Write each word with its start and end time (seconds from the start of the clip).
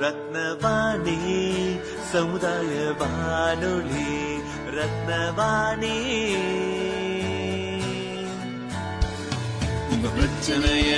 ரத்னவாணி 0.00 1.18
சமுதாய 2.10 2.92
வானொலி 2.98 4.38
ரத்னவாணி. 4.76 5.96
உங்க 9.90 10.08
பிரச்சனைய 10.16 10.92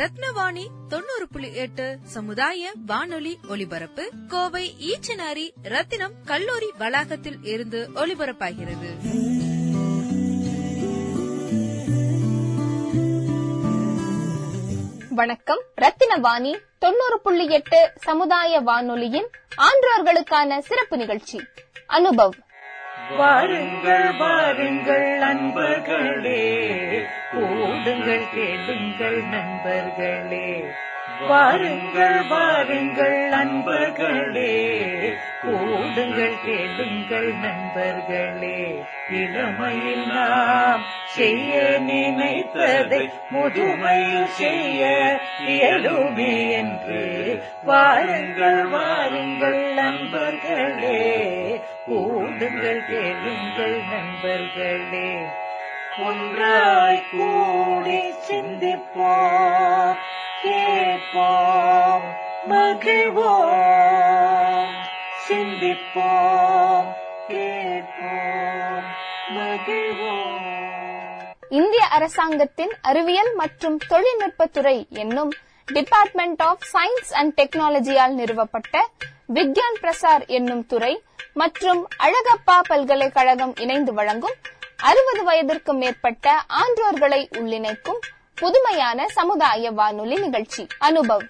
ரத்னவாணி 0.00 0.66
தொண்ணூறு 0.88 1.28
புள்ளி 1.32 1.54
எட்டு 1.54 1.98
சமுதாய 2.04 2.72
வானொலி 2.86 3.38
ஒலிபரப்பு 3.48 4.10
கோவை 4.28 4.74
ஈச்சனாரி 4.80 5.50
ரத்தினம் 5.62 6.12
கல்லூரி 6.24 6.70
வளாகத்தில் 6.78 7.38
இருந்து 7.42 7.90
ஒலிபரப்பாகிறது. 7.94 8.94
வணக்கம். 15.08 15.62
ரத்தினவாணி 15.80 16.60
தொண்ணூறு 16.78 17.20
புள்ளி 17.22 17.46
எட்டு 17.46 17.92
சமுதாய 18.00 18.60
வானொலியின் 18.60 19.28
ஆன்றோர்களுக்கான 19.56 20.58
சிறப்பு 20.58 20.96
நிகழ்ச்சி 20.96 21.40
அனுபவ். 21.88 22.32
வாருங்கள் 23.16 24.12
வாருங்கள் 24.12 25.18
நண்பர்களே. 25.18 26.60
கூடுங்கள் 27.32 28.28
கேளுங்கள் 28.34 29.22
நண்பர்களே. 29.22 30.64
வாருங்கள் 31.28 32.26
வாருங்கள் 32.28 33.28
நண்பர்களே. 33.28 35.12
கேளுங்கள் 36.00 36.44
கேளுங்கள் 36.44 37.34
நண்பர்களே. 37.34 38.84
இளமையில் 39.10 40.06
நாம் 40.06 40.82
செய்ய 41.04 41.76
நினைத்ததை 41.80 43.12
முதுமையில் 43.34 44.24
செய்ய 44.24 45.20
இயலுமே 45.46 46.50
என்று 46.50 47.42
வாருங்கள் 47.64 48.64
வாருங்கள் 48.64 49.72
நண்பர்களே. 49.72 51.60
கூடுங்கள் 51.86 52.86
கேளுங்கள் 52.86 53.80
நண்பர்களே. 53.90 55.22
ஒன்றாய் 55.98 57.04
கூடி 57.10 58.14
சிந்திப்போம் 58.28 59.96
கேட்போம் 60.42 62.16
மகிழ்வோம். 62.48 64.79
சிந்திப்போம் 65.30 66.86
கேட்போம் 67.28 68.86
மகிழ்வோம். 69.36 70.46
இந்திய 71.50 71.84
அரசாங்கத்தின் 71.86 72.72
அறிவியல் 72.82 73.34
மற்றும் 73.34 73.76
தொழில்நுட்பத்துறை 73.88 74.74
என்னும் 74.88 75.32
டிபார்ட்மெண்ட் 75.68 76.42
ஆஃப் 76.42 76.64
சயின்ஸ் 76.72 77.12
அண்ட் 77.12 77.34
டெக்னாலஜியால் 77.40 78.14
நிறுவப்பட்ட 78.14 78.74
விக்யான் 79.28 79.78
பிரசார் 79.82 80.24
என்னும் 80.26 80.66
துறை 80.66 80.92
மற்றும் 81.34 81.86
அழகப்பா 81.98 82.60
பல்கலைக்கழகம் 82.68 83.54
இணைந்து 83.56 83.92
வழங்கும் 83.92 84.36
அறுபது 84.82 85.22
வயதிற்கும் 85.30 85.78
மேற்பட்ட 85.78 86.26
ஆன்றோர்களை 86.60 87.28
உள்ளிணைக்கும் 87.38 88.00
புதுமையான 88.34 89.06
சமுதாய 89.08 89.70
வானொலி 89.70 90.16
நிகழ்ச்சி 90.16 90.66
அனுபவ். 90.80 91.24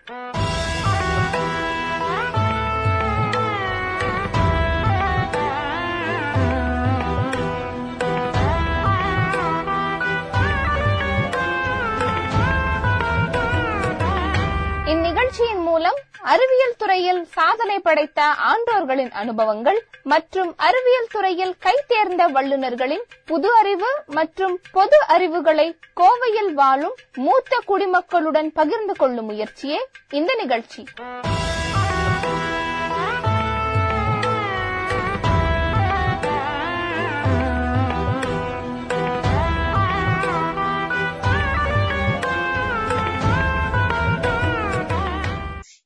நிகழ்ச்சியின் 15.33 15.67
மூலம் 15.67 15.99
அறிவியல் 16.31 16.77
துறையில் 16.79 17.21
சாதனை 17.35 17.77
படைத்த 17.79 18.21
ஆன்றோர்களின் 18.49 19.13
அனுபவங்கள் 19.13 19.79
மற்றும் 20.05 20.51
அறிவியல் 20.67 21.09
துறையில் 21.09 21.55
கைதேர்ந்த 21.67 22.25
வல்லுநர்களின் 22.33 23.05
புது 23.27 23.51
அறிவு 23.61 23.91
மற்றும் 24.09 24.57
பொது 24.73 24.99
அறிவுகளை 25.09 25.69
கோவையில் 25.97 26.53
வாழும் 26.55 26.97
மூத்த 27.19 27.63
குடிமக்களுடன் 27.67 28.51
பகிர்ந்து 28.53 28.97
கொள்ளும் 28.97 29.31
முயற்சியே 29.31 29.81
இந்த 30.13 30.35
நிகழ்ச்சி. 30.35 30.83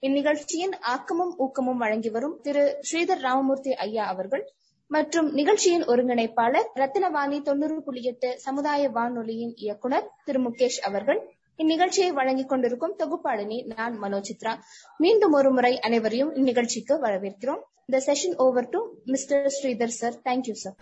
இந்நிகழ்ச்சியின் 0.04 0.74
ஆக்கமும் 0.94 1.32
ஊக்கமும் 1.38 1.78
வழங்கி 1.78 2.08
வரும் 2.08 2.34
திரு 2.42 2.62
ஸ்ரீதர் 2.80 3.22
ராமமூர்த்தி 3.22 3.72
ஐயா 3.84 4.04
அவர்கள் 4.06 4.44
மற்றும் 4.90 5.28
நிகழ்ச்சியின் 5.32 5.84
ஒருங்கிணைப்பாளர் 5.84 6.68
ரத்தினவாணி 6.74 7.38
தொண்ணூறு 7.42 7.78
புள்ளி 7.82 8.02
எட்டு 8.02 8.30
சமுதாய 8.38 8.88
வானொலியின் 8.88 9.54
இயக்குனர் 9.56 10.10
திரு 10.24 10.40
முகேஷ் 10.40 10.78
அவர்கள். 10.80 11.20
இந்நிகழ்ச்சியை 11.58 12.10
வழங்கிக் 12.12 12.48
கொண்டிருக்கும் 12.48 12.96
தொகுப்பாளினி 12.98 13.58
நான் 13.72 13.96
மனோசித்ரா 14.02 14.54
மீண்டும் 15.00 15.32
ஒரு 15.32 15.50
முறை 15.50 15.72
அனைவரையும் 15.78 16.34
இந்நிகழ்ச்சிக்கு 16.34 16.96
வரவேற்கிறோம். 17.06 17.62
The 17.92 18.02
session 18.06 18.36
over 18.36 18.68
to 18.68 18.80
mister 19.04 19.50
Sridhar 19.58 19.98
sir 20.00 20.18
thank you 20.24 20.56
sir 20.56 20.76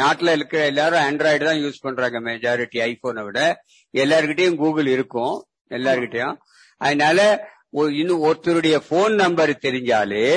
நாட்டுல 0.00 0.34
இருக்கிற 0.38 0.62
எல்லாரும் 0.70 1.04
ஆண்ட்ராய்டு 1.08 1.44
தான் 1.48 1.62
யூஸ் 1.64 1.84
பண்றாங்க 1.86 2.20
மெஜாரிட்டி 2.20 2.78
ஐபோனை 2.88 3.24
விட. 3.24 3.40
எல்லார்கிட்டயும் 3.94 4.60
கூகுள் 4.62 4.88
இருக்கும். 4.96 5.36
எல்லார்கிட்டயும். 5.70 6.36
அதனால 6.86 7.20
இன்னும் 8.00 8.22
ஒருத்தருடைய 8.24 8.76
போன் 8.88 9.14
நம்பர் 9.14 9.50
தெரிஞ்சாலே 9.64 10.28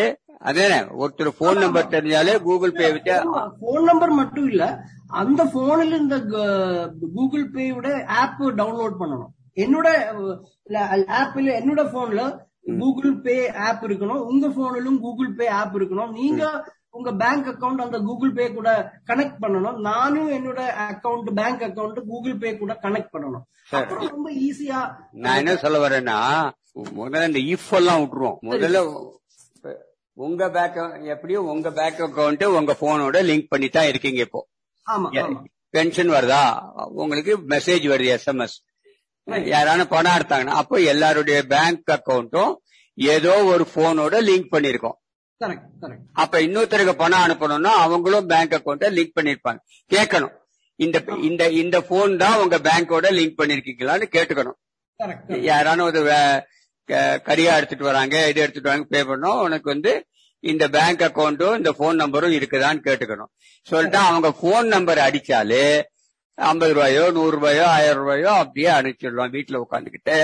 அதானே? 0.50 0.80
ஒருத்தர் 1.02 1.38
போன் 1.38 1.60
நம்பர் 1.64 1.92
தெரிஞ்சாலே 1.94 2.34
கூகுள் 2.48 2.74
பே 2.80 2.88
வச்சு 2.92 3.16
போன் 3.60 3.84
நம்பர் 3.84 4.12
மட்டும் 4.20 4.48
இல்ல 4.50 4.64
அந்த 5.22 5.42
போன்ல 5.54 5.98
இந்த 6.00 6.18
கூகுள் 7.16 7.46
பேயோட 7.54 7.88
ஆப் 8.20 8.42
டவுன்லோட் 8.60 8.98
பண்ணணும். 9.02 9.32
என்னோட 9.64 9.88
ஆப்ல 11.22 11.50
என்னோட 11.60 11.82
போன்ல 11.96 12.22
கூகுள் 12.80 13.16
பே 13.26 13.36
ஆப் 13.68 13.84
இருக்கணும். 13.84 14.24
உங்க 14.32 14.48
போனிலும் 14.58 15.00
கூகுள் 15.06 15.34
பே 15.40 15.48
ஆப் 15.60 15.76
இருக்கணும். 15.76 16.12
நீங்க 16.20 16.44
உங்க 16.94 17.12
பேங்க் 17.22 17.48
அக்கவுண்ட் 17.52 17.84
அந்த 17.86 17.98
கூகுள் 18.08 18.34
பே 18.38 18.46
கூட 18.58 18.70
கனெக்ட் 19.10 19.40
பண்ணணும். 19.44 19.78
நானும் 19.90 20.30
என்னோட 20.38 20.60
account 20.90 21.30
bank 21.40 21.64
account 21.68 22.00
Google 22.12 22.38
Pay 22.44 22.50
கூட 22.58 22.74
கனெக்ட் 22.84 23.14
பண்ணணும். 23.16 23.46
ரொம்ப 24.14 24.30
ஈஸியா 24.48 24.80
நான் 25.24 25.40
என்ன 25.42 25.56
சொல்ல 25.64 25.78
வரேன்னா 25.86 26.18
முதல்ல 27.00 27.30
இந்த 27.32 27.42
இஃப் 27.54 27.72
எல்லாம் 27.80 28.02
விட்டுருவோம். 28.02 28.38
முதல்ல 28.52 28.80
உங்க 30.18 30.44
பேங்க் 30.56 30.78
எப்படியும் 31.14 31.50
உங்க 31.54 31.68
பேங்க் 31.80 32.02
அக்கவுண்ட் 32.08 32.44
உங்க 32.60 32.74
போனோட 32.82 33.18
லிங்க் 33.30 33.52
பண்ணி 33.54 33.70
தான் 33.70 33.90
இருக்கீங்க 33.92 34.22
இப்போ. 34.28 34.42
பென்ஷன் 35.76 36.12
வருதா? 36.16 36.42
உங்களுக்கு 37.04 37.34
மெசேஜ் 37.54 37.86
வருது 37.94 38.12
எஸ்எம்எஸ் 38.18 38.58
யாரான 39.54 39.82
பணம் 39.94 40.16
எடுத்தாங்கன்னா 40.18 40.60
அப்போ 40.62 40.76
எல்லாருடைய 40.94 41.38
பேங்க் 41.54 41.92
அக்கவுண்ட்டும் 41.96 42.52
ஏதோ 42.98 43.34
ஒரு 43.52 43.66
போனோட 43.76 44.16
லிங்க் 44.30 44.54
பண்ணிருக்கோம் 44.56 44.98
அப்ப 46.22 46.42
இன்னொருத்தருக்கு 46.46 46.94
பணம் 47.02 47.24
அனுப்பணும்னா 47.26 47.72
அவங்களும் 47.86 48.30
பேங்க் 48.32 48.56
அக்கவுண்ட 48.58 48.90
லிங்க் 48.98 49.18
பண்ணிருப்பாங்க. 49.18 49.60
கேட்கணும். 49.92 50.34
இந்த 50.80 50.98
இந்த 51.30 51.44
இந்த 51.62 51.78
போன் 51.90 52.14
தான் 52.24 52.40
உங்க 52.44 52.58
பேங்கோட 52.68 53.08
லிங்க் 53.20 53.40
பண்ணிருக்கீங்களான்னு 53.40 54.08
கேட்டுக்கணும். 54.16 54.58
யாரான 55.50 55.84
ஒரு 55.90 56.02
கரியா 57.28 57.52
எடுத்துட்டு 57.60 57.90
வராங்க 57.90 58.16
இது 58.30 58.40
எடுத்துட்டு 58.44 58.70
வராங்க 58.70 58.88
பே 58.94 59.02
பண்ணோம். 59.10 59.40
உனக்கு 59.48 59.68
வந்து 59.74 59.92
இந்த 60.44 60.66
பேங்க் 60.76 61.04
அக்கவுண்டும் 61.08 61.58
இந்த 61.60 61.72
போன் 61.80 62.02
நம்பரும் 62.04 62.36
இருக்குதான்னு 62.38 62.82
கேட்டுக்கணும். 62.88 63.32
சொல்லிட்டு 63.68 64.00
அவங்க 64.08 64.30
போன் 64.44 64.68
நம்பர் 64.76 65.06
அடிச்சாலே 65.08 65.68
ஐம்பது 66.38 66.74
ரூபாயோ 66.76 67.04
நூறு 67.18 67.34
ரூபாயோ 67.38 67.66
ஆயிரம் 67.76 68.00
ரூபாயோ 68.02 68.30
அப்படியே 68.42 68.70
அனுப்பிச்சிடலாம் 68.78 69.34
வீட்டுல 69.36 69.62
உட்காந்துக்கிட்டு 69.66 70.18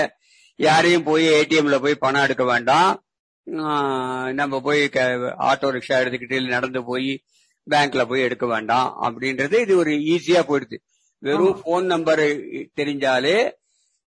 யாரையும் 0.66 1.06
போய் 1.08 1.26
ஏடிஎம்ல 1.36 1.76
போய் 1.84 2.02
பணம் 2.04 2.24
எடுக்க 2.26 2.44
வேண்டாம். 2.52 2.90
நம்ம 4.40 4.60
போய் 4.60 4.82
ஆட்டோ 5.50 5.68
ரிக்ஷா 5.76 5.96
எடுத்துக்கிட்டு 6.02 6.48
நடந்து 6.48 6.84
போய் 6.84 7.10
பேங்க்ல 7.70 8.02
போய் 8.08 8.26
எடுக்க 8.26 8.46
வேண்டாம் 8.46 8.88
அப்படின்றது 9.02 9.56
இது 9.60 9.76
ஒரு 9.76 9.90
ஈஸியா 9.90 10.40
போயிடுது. 10.50 10.76
வெறும் 11.18 11.60
போன் 11.64 11.86
நம்பர் 11.86 12.22
தெரிஞ்சாலே 12.80 13.36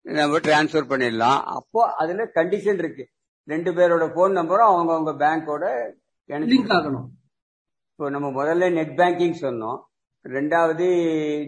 நம்ம 0.02 0.40
டிரான்ஸ்ஃபர் 0.40 0.90
பண்ணிடலாம். 0.92 1.42
அப்போ 1.58 1.82
அதுல 2.02 2.24
கண்டிஷன் 2.36 2.80
இருக்கு. 2.84 3.06
ரெண்டு 3.46 3.72
பேரோட 3.74 4.06
போன் 4.16 4.38
நம்பரும் 4.38 4.72
அவங்கவங்க 4.74 5.12
பேங்கோட 5.24 5.66
லிங்க் 6.30 6.74
ஆகணும். 6.78 7.08
இப்போ 7.92 8.10
நம்ம 8.10 8.28
முதல்ல 8.38 8.72
நெட் 8.72 8.96
பேங்கிங் 9.00 9.36
சொன்னோம். 9.42 9.80
ரெண்டாவது 10.36 10.86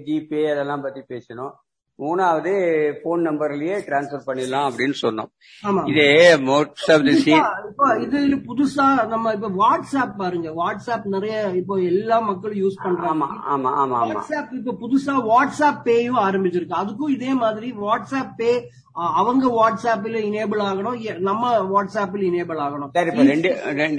ஜிபே 0.08 0.42
அதெல்லாம் 0.52 0.82
பத்தி 0.82 1.02
பேசணும். 1.14 1.54
மூணாவது 2.00 2.94
போன் 3.04 3.30
நம்பர்லயே 3.30 3.80
டிரான்ஸ்ஃபர் 3.88 4.22
பண்ணிடலாம் 4.28 4.72
அப்படின்னு 4.72 4.94
சொன்னோம். 5.02 5.90
இதே 5.90 6.36
மோஸ்ட் 6.36 6.92
ஆஃப் 6.92 7.04
தி 7.04 7.32
இப்ப 7.70 7.96
இதுல 7.96 8.44
புதுசா 8.48 9.08
நம்ம 9.08 9.32
இப்ப 9.32 9.50
வாட்ஸ்அப் 9.50 10.16
பாருங்க. 10.18 10.50
வாட்ஸ்அப் 10.50 11.04
நிறைய 11.04 11.52
இப்போ 11.56 11.76
எல்லா 11.76 12.20
மக்களும் 12.20 12.58
யூஸ் 12.58 12.74
பண்றாங்க. 12.84 13.26
ஆமா 13.26 13.72
ஆமா 13.72 13.74
ஆமா 13.74 14.16
வாட்ஸ்அப் 14.16 14.54
இப்ப 14.54 14.76
புதுசா 14.80 15.24
வாட்ஸ்அப் 15.26 15.82
பேயும் 15.82 16.18
ஆரம்பிச்சிருக்கு. 16.18 16.74
அதுக்கும் 16.84 17.10
இதே 17.10 17.34
மாதிரி 17.34 17.72
வாட்ஸ்அப் 17.72 18.34
பே 18.38 18.70
அவங்க 18.94 19.48
வாட்ஸ்அப்ல 19.48 20.18
இனேபிள் 20.18 20.64
ஆகணும். 20.64 21.20
நம்ம 21.20 21.60
வாட்ஸ்அப்ல 21.60 22.22
இனேபிள் 22.22 22.60
ஆகணும். 22.60 22.90
சரி 22.94 23.10
இப்ப 23.10 23.24
ரெண்டு 23.24 23.50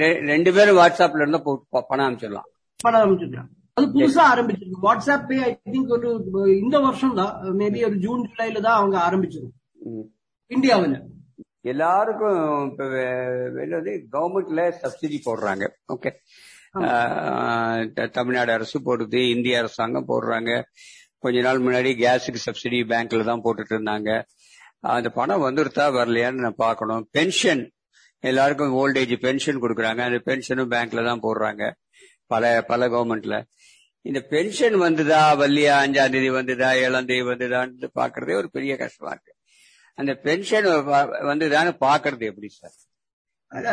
ரெண்டு- 0.05 0.55
பேரும் 0.55 0.77
வாட்ஸ்அப்ல 0.77 1.21
இருந்தா 1.21 1.59
பணம் 1.89 2.13
அனுப்பிச்சிடலாம். 2.13 2.47
பணம் 2.83 3.01
அமைச்சிருக்கலாம் 3.01 3.56
அது 3.77 3.87
புதுசா 3.95 4.23
ஆரம்பிச்சிருக்கு. 4.33 4.85
வாட்ஸ்அப் 4.85 5.33
ஐ 5.39 5.51
திங்க் 5.73 5.91
ஒரு 5.97 6.09
இந்த 6.61 6.77
வருஷம் 6.85 7.19
தான் 7.19 7.33
மேபி 7.61 7.81
ஒரு 7.89 7.97
ஜூன் 8.05 8.23
ஜூலைல 8.29 8.61
தான் 8.67 8.79
அவங்க 8.81 8.97
ஆரம்பிச்சிருக்கு 9.07 9.59
ம். 9.91 10.07
இந்தியாவுல. 10.51 10.97
எல்லாருக்கும் 11.73 12.39
இப்ப 12.69 12.85
கவர்மெண்ட்ல 14.15 14.65
சப்சிடி 14.83 15.19
போடுறாங்க. 15.27 15.65
ஓகே 15.95 16.11
தமிழ்நாடு 18.17 18.51
அரசு 18.57 18.79
போடுது 18.89 19.21
இந்திய 19.35 19.61
அரசாங்கம் 19.63 20.09
போடுறாங்க. 20.09 20.51
கொஞ்ச 21.25 21.41
நாள் 21.47 21.63
முன்னாடி 21.67 21.91
கேஸுக்கு 22.03 22.41
சப்சிடி 22.47 22.81
பேங்க்ல 22.93 23.25
தான் 23.31 23.43
போட்டுட்டு 23.45 23.75
இருந்தாங்க. 23.77 24.11
அந்த 24.97 25.09
பணம் 25.19 25.45
வந்துருத்தா 25.47 25.87
வரலையான்னு 25.99 26.45
நான் 26.47 26.63
பார்க்கணும். 26.67 27.05
பென்ஷன் 27.17 27.63
எல்லாருக்கும் 28.25 28.77
ஓல்டேஜ் 28.83 29.15
பென்ஷன் 29.27 29.63
கொடுக்குறாங்க. 29.65 30.03
அந்த 30.09 30.21
பென்ஷனும் 30.29 30.73
பேங்க்ல 30.75 31.03
தான் 31.11 31.25
போடுறாங்க. 31.27 31.63
பல 32.33 32.45
பல 32.71 32.87
கவர்மெண்ட்ல 32.93 33.35
இந்த 34.09 34.21
பென்ஷன் 34.33 34.77
வந்துதா 34.83 35.21
வள்ளியா 35.43 35.75
அஞ்சாம் 35.85 36.13
தேதி 36.15 36.31
வந்துதா 36.31 36.69
ஏழாம் 36.85 37.09
தேதி 37.11 37.25
வந்துதான்னு 37.31 37.89
பாக்குறதே 38.01 38.35
ஒரு 38.41 38.49
பெரிய 38.51 38.73
கஷ்டமா 38.77 39.11
இருக்கு. 39.11 39.33
அந்த 39.99 40.13
பென்ஷன் 40.27 40.69
வந்துதான்னு 41.31 41.73
பாக்குறது 41.87 42.25
எப்படி 42.31 42.49
சார்? 42.59 42.77
அத, 43.53 43.67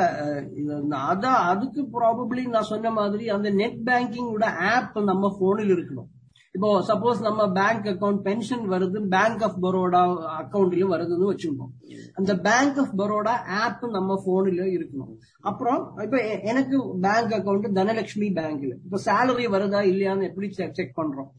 அதான் 1.10 1.40
அதுக்கு 1.52 1.82
ப்ராபப்ளி 1.94 2.44
நான் 2.48 2.70
சொன்ன 2.72 2.92
மாதிரி 2.92 3.24
அந்த 3.30 3.50
நெட் 3.62 3.80
பேங்கிங்கோட 3.86 4.48
ஆப் 4.72 5.00
நம்ம 5.12 5.32
போனில் 5.40 5.74
இருக்கணும். 5.76 6.10
இப்போ 6.56 6.70
சப்போஸ் 6.88 7.20
நம்ம 7.22 7.42
பேங்க் 7.58 7.86
அக்கவுண்ட் 7.92 8.22
பென்ஷன் 8.26 8.66
வருது 8.74 9.00
பேங்க் 9.14 9.44
ஆஃப் 9.48 9.56
பரோடா 9.64 10.02
அக்கவுண்ட்லயும் 10.42 10.92
வருதுன்னு 10.94 11.30
வச்சுருப்போம் 11.30 11.72
அந்த 12.20 12.32
பேங்க் 12.48 12.78
ஆஃப் 12.82 12.94
பரோடா 13.02 13.34
ஆப் 13.62 13.86
நம்ம 13.96 14.18
போன்ல 14.26 14.66
இருக்கணும். 14.76 15.14
அப்புறம் 15.50 15.80
இப்ப 16.06 16.18
எனக்கு 16.52 16.78
பேங்க் 17.06 17.34
அக்கவுண்ட் 17.38 17.78
தனலட்சுமி 17.80 18.30
பேங்க்ல 18.40 18.74
இப்ப 18.86 19.00
சேலரி 19.08 19.48
வருதா 19.56 19.82
இல்லையான்னு 19.92 20.30
எப்படி 20.30 20.50
செக் 20.52 20.98
பண்றோம்? 21.00 21.30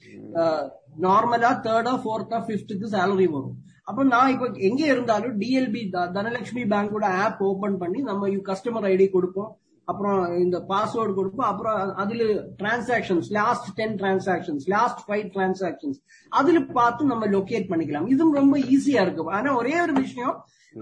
நார்மலா 1.07 1.53
தேர்டா 1.67 1.95
ஃபோர்த்தா 2.03 2.41
பிப்த்துக்கு 2.49 2.89
சேலரி 2.97 3.29
வரும். 3.37 3.57
அப்ப 3.91 4.05
நான் 4.13 4.33
இப்ப 4.35 4.47
எங்க 4.69 4.83
இருந்தாலும் 4.93 5.35
டிஎல்பி 5.41 5.81
தனலட்சுமி 6.17 6.63
பேங்கோட 6.73 7.07
ஆப் 7.25 7.43
ஓபன் 7.49 7.77
பண்ணி 7.83 8.01
நம்ம 8.11 8.29
கஸ்டமர் 8.51 8.87
ஐடி 8.93 9.07
கொடுப்போம். 9.11 9.51
அப்புறம் 9.91 10.21
இந்த 10.45 10.57
பாஸ்வேர்டு 10.71 11.15
கொடுப்போம் 11.19 11.49
அப்புறம் 11.51 11.79
அதுல 12.03 12.25
transactions 12.61 13.29
last 13.39 13.69
ten 13.79 13.97
transactions 14.01 14.65
last 14.75 15.03
five 15.07 15.27
transactions 15.35 15.99
அதுல 16.39 16.61
பார்த்து 16.79 17.13
நம்ம 17.13 17.27
லொகேட் 17.37 17.71
பண்ணிக்கலாம். 17.73 18.11
இதுவும் 18.15 18.39
ரொம்ப 18.41 18.59
ஈஸியா 18.75 19.03
இருக்கு. 19.07 19.31
ஆனா 19.39 19.51
ஒரே 19.63 19.75
ஒரு 19.87 19.95
விஷயம் 20.05 20.35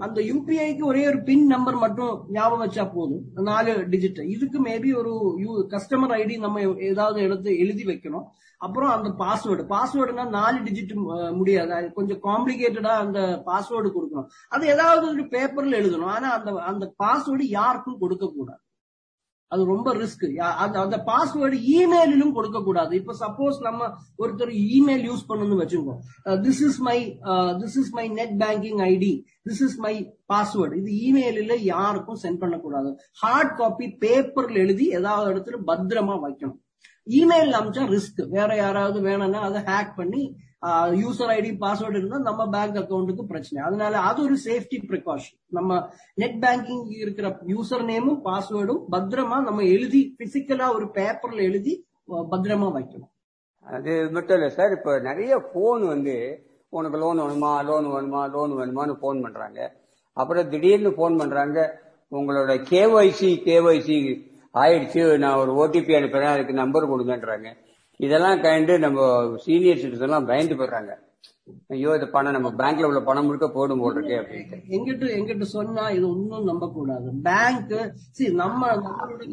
அந்த 0.05 0.19
யூபிஐக்கு 0.29 0.83
ஒரே 0.91 1.01
ஒரு 1.09 1.19
பின் 1.27 1.43
நம்பர் 1.53 1.75
மட்டும் 1.83 2.13
ஞாபகம் 2.37 2.63
வச்சா 2.63 2.85
போதும். 2.93 3.25
நாலு 3.49 3.73
டிஜிட் 3.91 4.21
இதுக்கு 4.35 4.59
மேபி 4.69 4.91
ஒரு 5.01 5.11
கஸ்டமர் 5.73 6.15
ஐடி 6.21 6.37
நம்ம 6.45 6.63
ஏதாவது 6.91 7.19
எடுத்து 7.27 7.51
எழுதி 7.65 7.85
வைக்கணும். 7.91 8.25
அப்புறம் 8.65 8.91
அந்த 8.95 9.09
பாஸ்வேர்டு 9.21 9.63
பாஸ்வேர்டுனா 9.75 10.25
நாலு 10.39 10.57
டிஜிட் 10.67 10.93
முடியாது. 11.39 11.71
அது 11.77 11.87
கொஞ்சம் 11.99 12.21
காம்ப்ளிகேட்டடா 12.27 12.93
அந்த 13.03 13.19
பாஸ்வேர்டு 13.49 13.89
கொடுக்கணும். 13.95 14.29
அது 14.55 14.63
ஏதாவது 14.75 15.05
ஒரு 15.13 15.25
பேப்பர்ல 15.35 15.79
எழுதணும். 15.81 16.13
ஆனா 16.17 16.29
அந்த 16.39 16.51
அந்த 16.71 16.87
பாஸ்வேர்டு 17.03 17.47
யாருக்கும் 17.59 18.01
கொடுக்க 18.05 18.33
கூடாது 18.37 18.62
அது 19.53 19.63
ரொம்ப 19.71 19.89
ரிஸ்க் 20.01 20.25
அந்த 20.63 20.75
அந்த 20.83 20.97
பாஸ்வேர்டு 21.09 21.57
இமெயிலும் 21.75 22.33
கொடுக்க 22.37 22.61
கூடாது 22.67 22.93
இப்ப 23.01 23.15
சப்போஸ் 23.21 23.57
நம்ம 23.67 23.89
ஒருத்தர் 24.23 24.51
இமெயில் 24.77 25.05
யூஸ் 25.09 25.27
பண்ணணும்னு 25.29 25.61
வச்சுக்கோம் 25.61 25.99
this 26.45 26.61
is 26.67 26.79
my 26.87 26.97
this 27.61 27.77
is 27.81 27.93
my 27.99 28.05
net 28.19 28.35
banking 28.43 28.81
ID 28.91 29.13
this 29.49 29.63
is 29.67 29.77
my 29.85 29.93
password 30.33 30.77
இது 30.81 30.91
இமெயிலில் 31.07 31.55
யாருக்கும் 31.73 32.21
சென்ட் 32.23 32.41
பண்ணக்கூடாது. 32.43 32.91
ஹார்ட் 33.21 33.55
காப்பி 33.61 33.87
பேப்பர்ல 34.05 34.63
எழுதி 34.65 34.87
ஏதாவது 34.99 35.31
இடத்துல 35.33 35.59
பத்திரமா 35.69 36.17
வைக்கணும். 36.25 36.59
இமெயில் 37.19 37.53
அமிச்சா 37.57 37.85
ரிஸ்க் 37.93 38.21
வேற 38.35 38.49
யாராவது 38.55 38.99
வேணும்னா 39.07 39.39
அதை 39.47 39.61
ஹேக் 39.71 39.89
பண்ணி 39.95 40.21
யூசர் 41.01 41.31
ஐடி 41.35 41.51
பாஸ்வேர்டு 41.63 41.97
இருந்தால் 41.99 42.27
நம்ம 42.27 42.43
பேங்க் 42.55 42.77
அக்கௌண்ட்டுக்கு 42.81 43.23
பிரச்சனை. 43.31 43.59
அதனால 43.67 43.93
அது 44.09 44.19
ஒரு 44.27 44.35
சேஃப்டி 44.45 44.77
ப்ரிகாஷன் 44.89 45.37
நம்ம 45.57 45.79
நெட் 46.21 46.37
பேங்கிங் 46.45 46.85
இருக்கிற 47.03 47.29
யூசர் 47.53 47.83
நேமும் 47.91 48.21
பாஸ்வேர்டும் 48.29 48.83
பத்திரமா 48.95 49.39
நம்ம 49.47 49.65
எழுதி 49.75 50.01
பிசிக்கலா 50.21 50.67
ஒரு 50.77 50.87
பேப்பர்ல 50.99 51.41
எழுதி 51.49 51.73
பத்திரமா 52.33 52.69
வைக்கணும். 52.77 53.11
அது 53.67 53.91
மட்டும் 54.11 54.37
இல்ல 54.37 54.49
சார் 54.57 54.75
இப்ப 54.77 54.99
நிறைய 55.09 55.33
போன் 55.53 55.83
வந்து 55.93 56.15
உனக்கு 56.77 56.97
லோன் 57.03 57.19
வேணுமா 57.23 57.51
லோன் 57.69 57.87
வேணுமா 57.93 58.21
லோன் 58.35 58.53
வேணுமான்னு 58.59 58.95
போன் 59.03 59.23
பண்றாங்க. 59.25 59.59
அப்புறம் 60.17 60.49
திடீர்னு 60.49 60.91
போன் 60.99 61.19
பண்றாங்க 61.21 61.59
உங்களோட 62.11 62.53
கேஒய்சி 62.71 63.29
கேஒய்சி 63.47 63.97
ஆயிடுச்சு 64.61 65.03
நான் 65.23 65.39
ஒரு 65.43 65.51
ஓடிபி 65.61 65.93
அனுப்புறேன் 65.99 66.33
அதுக்கு 66.33 66.53
நம்பர் 66.61 66.91
கொடுங்கன்றாங்க. 66.91 67.47
இதெல்லாம் 68.03 68.43
கண்டு 68.43 68.73
நம்ம 68.83 68.99
சீனியர் 69.43 69.81
சிட்டிசன் 69.81 70.07
எல்லாம் 70.07 70.29
பயந்து 70.29 70.55
போடுறாங்க 70.55 70.93
ஐயோ 71.73 71.89
இந்த 71.95 72.07
பணம் 72.11 72.35
நம்ம 72.35 72.49
பேங்க்ல 72.59 72.87
உள்ள 72.89 72.99
பணம் 73.01 73.25
முழுக்க 73.27 73.47
போடும் 73.49 73.81
போல் 73.81 73.95
இருக்கே 73.95 74.17
அப்படின்ட்டு. 74.19 74.57
எங்கிட்ட 74.69 75.05
எங்கிட்ட 75.15 75.45
சொன்னா 75.51 75.83
இது 75.89 76.05
ஒன்னும் 76.09 76.45
நம்ப 76.45 76.65
கூடாது 76.71 77.07
பேங்க் 77.25 77.73
சரி 78.11 78.29
நம்ம 78.37 78.69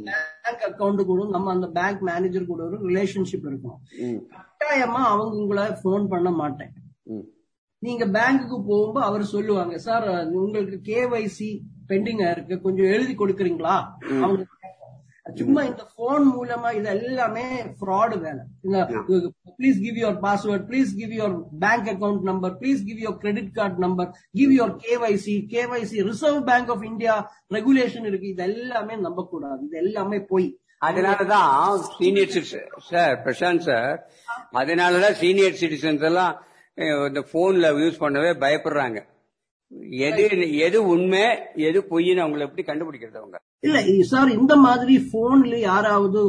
பேங்க் 0.07 0.65
அக்கவுண்ட் 0.69 1.03
கூட 1.05 1.27
நம்ம 1.31 1.53
அந்த 1.53 1.69
பேங்க் 1.77 2.03
மேனேஜர் 2.09 2.51
கூட 2.51 2.63
ஒரு 2.69 2.79
ரிலேஷன்ஷிப் 2.89 3.47
இருக்கணும் 3.47 3.81
ம், 4.07 4.19
கட்டாயமா 4.35 5.03
அவங்க 5.11 5.37
உங்களை 5.41 5.67
போன் 5.83 6.09
பண்ண 6.09 6.31
மாட்டேன். 6.41 6.73
நீங்க 7.83 8.05
பேங்க்குக்கு 8.15 8.59
போகும்போது 8.67 9.07
அவர் 9.07 9.23
சொல்லுவாங்க 9.31 9.77
சார் 9.85 10.09
உங்களுக்கு 10.41 10.79
கேவைசி 10.89 11.51
பெண்டிங் 11.91 12.25
இருக்கு. 12.27 12.57
கொஞ்சம் 12.61 12.91
எழுதி 12.91 13.15
கொடுக்குறீங்களா? 13.15 13.77
அவங்க. 14.19 14.43
சும்மா 15.27 15.63
இந்த 15.63 15.87
போன் 15.97 16.27
மூலமா 16.37 16.75
இது 16.75 16.89
எல்லாமே 16.89 17.45
ஃப்ராடு 17.81 18.17
வேலை 18.21 18.43
please 19.59 19.79
give 19.85 19.99
your 20.03 20.19
password 20.23 20.65
please 20.71 20.91
give 20.97 21.13
your 21.19 21.37
bank 21.59 21.89
account 21.93 22.21
number 22.21 22.53
please 22.53 22.81
give 22.87 23.01
your 23.05 23.19
credit 23.19 23.53
card 23.53 23.79
number 23.79 24.17
give 24.33 24.53
your 24.61 24.75
KYC 24.85 25.37
KYC 25.55 26.05
Reserve 26.11 26.45
Bank 26.45 26.69
of 26.69 26.85
India 26.85 27.33
regulation 27.51 28.07
இருக்கு. 28.07 28.29
இது 28.29 28.43
எல்லாமே 28.43 28.97
நம்பக்கூடாது. 28.97 29.61
இது 29.65 29.79
எல்லாமே 29.79 30.21
போய். 30.21 30.59
அதனாலதான் 30.89 31.79
சீனியர் 31.99 32.37
சார் 32.91 33.23
பிரசாந்த் 33.25 33.67
சார் 33.69 34.11
அதனாலதான் 34.53 35.19
சீனியர் 35.23 35.53
சிட்டிசன்ஸ் 35.53 36.05
எல்லாம் 36.11 36.35
இந்த 37.09 37.25
போன்ல 37.33 37.73
யூஸ் 37.85 38.03
பண்ணவே 38.05 38.31
பயப்படுறாங்க. 38.45 38.99
எது 40.01 40.23
எது 40.59 40.79
உண்மை 40.87 41.23
எது 41.67 41.79
பொய்ன்னு 41.91 42.23
அவங்களை 42.23 42.41
எப்படி 42.41 42.63
கண்டுபிடிக்கிறது 42.63 43.21
அவங்க? 43.21 43.37
இல்ல 43.63 43.79
சார் 44.05 44.31
இந்த 44.31 44.55
மாதிரி 44.57 44.95
போன்ல 45.13 45.59
யாராவது 45.63 46.21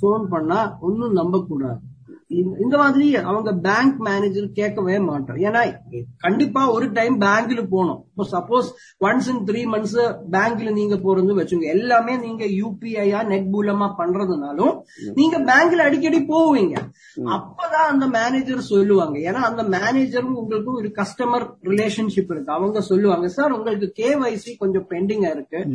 போன் 0.00 0.26
பண்ணா 0.28 0.60
ஒன்னும் 0.80 1.12
நம்ப 1.12 1.44
கூடாது 1.48 1.80
இந்த- 2.28 2.76
மாதிரி 2.76 3.16
அவங்க 3.16 3.52
பேங்க் 3.52 3.98
மேனேஜர் 3.98 4.50
கேட்கவே 4.52 4.98
மாட்டோம். 4.98 5.36
ஏன்னா 5.36 5.74
கண்டிப்பா 6.18 6.70
ஒரு 6.70 6.92
டைம் 6.92 7.20
பேங்க்ல 7.20 7.66
போகணும். 7.70 8.04
இப்போ 8.14 8.38
suppose 8.38 8.64
once 9.00 9.28
in 9.28 9.44
three 9.44 9.74
months 9.74 10.16
பேங்க்ல 10.30 10.72
நீங்க 10.72 10.94
போறது 10.94 11.34
வச்சுங்க 11.38 11.62
எல்லாமே 11.62 12.16
நீங்க 12.16 12.44
யூபிஐயா 12.44 13.26
நெட் 13.26 13.46
மூலமா 13.52 13.94
பண்றதுனாலும் 13.98 14.80
நீங்க 15.14 15.38
பேங்க்ல 15.38 15.76
அடிக்கடி 15.76 16.26
போவீங்க. 16.28 16.76
அப்பதான் 17.24 17.84
அந்த 17.90 18.06
மேனேஜர் 18.06 18.60
சொல்லுவாங்க. 18.60 19.18
ஏன்னா 19.18 19.34
அந்த 19.34 19.62
மேனேஜரும் 19.62 20.32
உங்களுக்கும் 20.32 20.74
ஒரு 20.74 20.92
கஸ்டமர் 20.96 21.54
ரிலேஷன்ஷிப் 21.62 22.32
இருக்கு. 22.32 22.52
அவங்க 22.52 22.80
சொல்லுவாங்க 22.80 23.28
சார் 23.28 23.50
உங்களுக்கு 23.50 23.92
கேவைசி 23.96 24.56
கொஞ்சம் 24.58 24.86
பெண்டிங்கா 24.88 25.30
இருக்கு. 25.30 25.66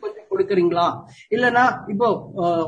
கொஞ்சம் 0.00 0.17
கொடுக்குறீங்களா? 0.30 0.86
இல்லனா 1.34 1.64
இப்போ 1.92 2.08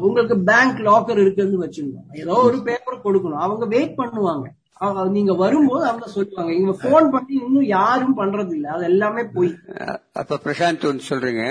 உங்களுக்கு 0.07 0.37
பேங்க் 0.51 0.81
லாக்கர் 0.89 1.21
இருக்குன்னு 1.25 1.65
வச்சுங்க 1.65 1.99
ஏதோ 2.23 2.35
ஒரு 2.49 2.59
பேப்பர் 2.69 3.05
கொடுக்கணும். 3.05 3.45
அவங்க 3.47 3.67
வெயிட் 3.75 3.99
பண்ணுவாங்க. 3.99 4.47
நீங்க 5.17 5.33
வரும்போது 5.45 5.85
அவங்க 5.89 6.07
சொல்லுவாங்க. 6.17 6.53
இவங்க 6.61 6.75
போன் 6.91 7.09
பண்ணி 7.15 7.35
இன்னும் 7.47 7.71
யாரும் 7.79 8.19
பண்றது 8.21 8.53
இல்ல. 8.57 8.67
அது 8.77 8.85
எல்லாமே 8.93 9.23
போய். 9.35 9.51
அப்ப 10.21 10.39
பிரசாந்த் 10.45 10.87
ஒன்று 10.91 11.11
சொல்றீங்க. 11.11 11.45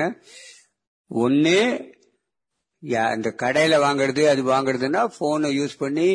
ஒன்னு 1.11 1.57
இந்த 3.17 3.29
கடையில 3.43 3.77
வாங்குறது 3.85 4.21
அது 4.33 4.41
வாங்குறதுன்னா 4.53 5.01
போனை 5.17 5.49
யூஸ் 5.59 5.75
பண்ணி 5.83 6.09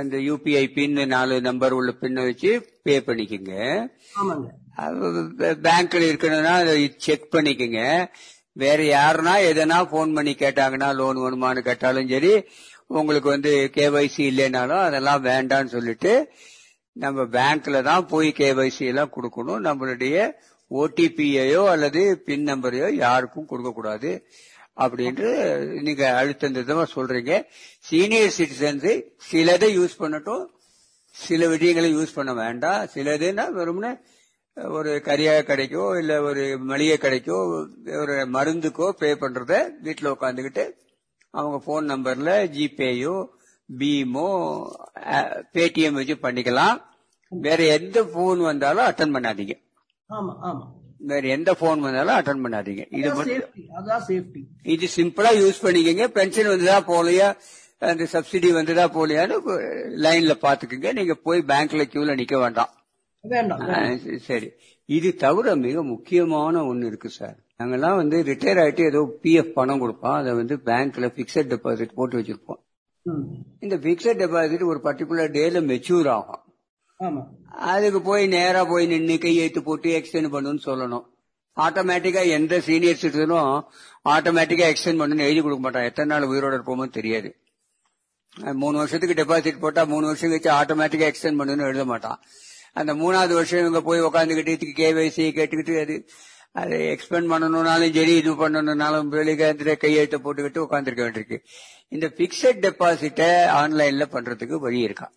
அந்த 0.00 0.16
யூபிஐ 0.28 0.64
பின் 0.74 0.98
நாலு 1.12 1.36
நம்பர் 1.46 1.74
உள்ள 1.78 1.90
பின்னை 2.00 2.24
வச்சு 2.28 2.50
பே 2.84 2.94
பண்ணிக்கோங்க. 3.06 3.54
ஆமாங்க. 4.20 4.48
பேங்க்ல 5.66 6.02
இருக்கணும்னா 6.10 6.52
அதை 6.60 6.76
செக் 7.06 7.26
பண்ணிக்கோங்க. 7.34 7.80
வேற 8.52 8.82
யாருன்னா 8.82 9.34
எதனா 9.50 9.88
போன் 9.90 10.12
பண்ணி 10.12 10.32
கேட்டாங்கன்னா 10.32 10.94
லோன் 10.94 11.16
வேணுமான்னு 11.16 11.58
கேட்டாலும் 11.58 12.08
சரி 12.08 12.44
உங்களுக்கு 12.86 13.28
வந்து 13.28 13.70
கேவைசி 13.74 14.22
இல்லைனாலும் 14.30 14.82
அதெல்லாம் 14.82 15.24
வேண்டாம்னு 15.24 15.64
சொல்லிட்டு 15.64 16.32
நம்ம 16.92 17.22
பேங்க்ல 17.22 17.82
தான் 17.82 18.06
போய் 18.06 18.28
கேவைசி 18.38 18.80
எல்லாம் 18.80 19.12
கொடுக்கணும். 19.16 19.64
நம்மளுடைய 19.66 20.32
ஓடிபியையோ 20.70 21.64
அல்லது 21.64 22.22
பின் 22.24 22.46
நம்பரையோ 22.48 22.94
யாருக்கும் 22.94 23.46
கொடுக்கக்கூடாது 23.46 24.26
அப்படின்ட்டு 24.76 25.28
நீங்க 25.82 26.24
அழுத்தந்தமா 26.24 26.84
சொல்றீங்க. 26.94 27.44
சீனியர் 27.78 28.34
சிட்டிசன்ஸ் 28.38 29.02
சிலதை 29.32 29.68
யூஸ் 29.78 29.96
பண்ணட்டும். 29.98 30.44
சில 31.10 31.48
விஷயங்களை 31.48 31.94
யூஸ் 31.96 32.14
பண்ண 32.14 32.34
வேண்டாம். 32.34 32.88
சிலதுன்னா 32.94 33.46
வெறும்னு 33.58 34.00
ஒரு 34.68 35.02
கரியாக 35.04 35.42
கடைக்கோ 35.46 35.98
இல்ல 35.98 36.22
ஒரு 36.22 36.58
மளிகை 36.58 36.96
கடைக்கோ 36.96 37.36
ஒரு 38.00 38.14
மருந்துக்கோ 38.36 38.88
பே 38.90 39.12
பண்றத 39.12 39.52
வீட்டுல 39.84 40.12
உட்காந்துக்கிட்டு 40.14 40.64
அவங்க 41.30 41.58
போன் 41.64 41.90
நம்பர்ல 41.90 42.30
ஜிபேயோ 42.56 43.14
பீமோ 43.78 44.28
பேடிஎம் 45.54 45.98
வச்சு 45.98 46.16
பண்ணிக்கலாம். 46.22 46.80
வேற 47.28 47.64
எந்த 47.64 48.04
போன் 48.04 48.40
வந்தாலும் 48.40 48.84
அட்டன் 48.84 49.14
பண்ணாதீங்க. 49.16 49.54
வேற 50.98 51.28
எந்த 51.28 51.54
போன் 51.54 51.80
வந்தாலும் 51.80 52.16
அட்டன் 52.16 52.42
பண்ணாதீங்க. 52.44 52.84
இது 52.90 53.14
மட்டும் 53.14 53.42
இது 54.62 54.88
சிம்பிளா 54.96 55.30
யூஸ் 55.42 55.64
பண்ணிக்கங்க. 55.66 56.06
பென்ஷன் 56.06 56.46
வந்ததா 56.46 56.78
போலையா? 56.92 57.28
அந்த 57.78 58.06
சப்சிடி 58.12 58.52
வந்ததா 58.52 58.84
போலையான்னு 58.96 59.36
லைன்ல 60.06 60.34
பாத்துக்கங்க. 60.46 60.92
நீங்க 60.92 61.14
போய் 61.14 61.48
பேங்க்ல 61.52 61.84
கியூல 61.92 62.14
நிக்க 62.22 62.38
வேண்டாம். 62.38 62.72
வேண்டாம் 63.24 63.62
சரி 64.28 64.48
இது 64.88 65.08
தவிர 65.24 65.54
மிக 65.64 65.82
முக்கியமான 65.90 66.62
ஒண்ணு 66.70 66.86
இருக்கு 66.90 67.10
சார். 67.16 67.36
நாங்கெல்லாம் 67.58 67.98
வந்து 68.00 68.16
ரிட்டையர் 68.28 68.60
ஆயிட்டு 68.62 68.84
ஏதோ 68.90 69.00
பிஎஃப் 69.22 69.52
பணம் 69.58 69.82
கொடுப்போம். 69.82 70.16
அதை 70.20 70.30
வந்து 70.40 70.54
பேங்க்ல 70.68 71.08
பிக்சட் 71.18 71.50
டெபாசிட் 71.52 71.96
போட்டு 71.98 72.18
வச்சிருப்போம். 72.18 72.60
இந்த 73.64 73.76
பிக்சட் 73.86 74.20
டெபாசிட் 74.22 74.64
ஒரு 74.70 74.80
பர்டிகுலர் 74.86 75.34
டேல 75.36 75.60
மெச்சூர் 75.70 76.08
ஆகும். 76.16 76.42
அதுக்கு 77.74 78.00
போய் 78.08 78.24
நேரா 78.36 78.62
போய் 78.72 78.90
நின்று 78.92 79.16
கையெழுத்து 79.24 79.60
போட்டு 79.68 79.90
எக்ஸ்டெண்ட் 79.98 80.32
பண்ணுன்னு 80.34 80.66
சொல்லணும். 80.68 81.06
ஆட்டோமேட்டிக்கா 81.56 82.22
எந்த 82.38 82.54
சீனியர் 82.66 83.00
சிட்டிசனும் 83.02 83.48
ஆட்டோமேட்டிக்கா 84.14 84.66
எக்ஸ்டெண்ட் 84.72 85.00
பண்ணணும்னு 85.00 85.28
எழுதி 85.28 85.40
கொடுக்க 85.40 85.62
மாட்டான். 85.64 85.88
எத்தனை 85.90 86.10
நாள் 86.12 86.30
உயிரோட 86.32 86.52
இருப்போமோ 86.58 86.86
தெரியாது. 86.98 87.30
மூணு 88.62 88.76
வருஷத்துக்கு 88.80 89.18
டெபாசிட் 89.20 89.64
போட்டா 89.64 89.82
மூணு 89.92 90.06
வருஷம் 90.10 90.30
கழிச்சு 90.32 90.50
ஆட்டோமேட்டிக்கா 90.60 91.08
எக்ஸ்டெண்ட் 91.10 91.40
பண்ணணும்னு 91.40 91.68
எழுத 91.70 91.84
மாட்டான். 91.92 92.20
அந்த 92.72 92.94
மூணாவது 92.94 93.32
வருஷம் 93.32 93.60
இவங்க 93.60 93.80
போய் 93.80 94.00
உட்காந்துக்கிட்டு 94.00 94.62
கேவைசி 94.76 95.24
கேட்டுக்கிட்டு 95.38 95.80
அது 95.80 96.06
அதை 96.52 96.78
எக்ஸ்பெண்ட் 96.78 97.30
பண்ணணும்னாலும் 97.32 97.94
சரி 97.94 98.16
இது 98.16 98.48
பண்ணணும்னாலும் 98.48 99.06
வெளியே 99.06 99.52
கையெழுத்த 99.52 100.18
போட்டுக்கிட்டு 100.18 100.64
உட்காந்துருக்க 100.66 101.02
வேண்டியிருக்கு. 101.02 101.38
இந்த 101.88 102.12
பிக்சட் 102.16 102.60
டெபாசிட்டை 102.66 103.30
ஆன்லைன்ல 103.60 104.04
பண்றதுக்கு 104.10 104.58
வழி 104.58 104.80
இருக்கா? 104.80 105.12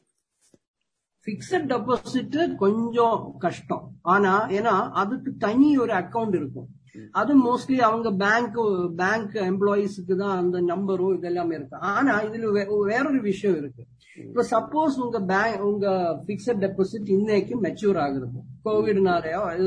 பிக்சட் 1.26 1.68
டெபாசிட் 1.72 2.56
கொஞ்சம் 2.56 3.36
கஷ்டம். 3.40 3.92
ஆனா 4.02 4.48
ஏன்னா 4.48 4.90
அதுக்கு 4.92 5.36
தனி 5.38 5.78
ஒரு 5.78 5.94
அக்கவுண்ட் 5.94 6.36
இருக்கும். 6.36 6.68
அது 7.12 7.32
மோஸ்ட்லி 7.46 7.80
அவங்க 7.80 8.12
பேங்க் 8.12 8.58
பேங்க் 8.98 9.34
எம்ப்ளாயிஸ்க்கு 9.34 10.16
தான் 10.16 10.38
அந்த 10.38 10.62
நம்பரும் 10.62 11.18
இதெல்லாமே 11.22 11.54
இருக்கு. 11.54 11.78
ஆனா 11.78 12.24
இதுல 12.24 12.66
வேறொரு 12.86 13.22
விஷயம் 13.22 13.58
இருக்கு. 13.58 13.86
இப்ப 14.16 14.44
சப்போஸ் 14.52 14.96
உங்க 15.04 15.20
பேங்க் 15.20 15.62
உங்க 15.62 15.88
பிக்சட் 16.28 16.64
டெபாசிட் 16.66 17.10
இன்னைக்கு 17.18 17.54
மெச்சூர் 17.62 17.98
ஆகுது. 17.98 18.28
கோவிட்னாலயோ 18.66 19.42
அது 19.52 19.66